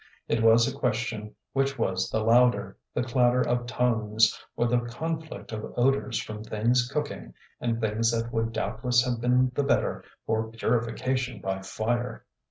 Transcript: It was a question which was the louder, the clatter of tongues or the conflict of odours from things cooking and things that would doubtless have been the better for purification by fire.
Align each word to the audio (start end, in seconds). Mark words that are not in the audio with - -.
It 0.27 0.41
was 0.41 0.67
a 0.67 0.75
question 0.75 1.35
which 1.53 1.77
was 1.77 2.09
the 2.09 2.21
louder, 2.23 2.75
the 2.95 3.03
clatter 3.03 3.43
of 3.47 3.67
tongues 3.67 4.35
or 4.55 4.65
the 4.65 4.79
conflict 4.79 5.51
of 5.51 5.73
odours 5.77 6.17
from 6.19 6.43
things 6.43 6.87
cooking 6.91 7.35
and 7.59 7.79
things 7.79 8.09
that 8.09 8.33
would 8.33 8.51
doubtless 8.51 9.05
have 9.05 9.21
been 9.21 9.51
the 9.53 9.61
better 9.61 10.03
for 10.25 10.49
purification 10.49 11.39
by 11.39 11.61
fire. 11.61 12.25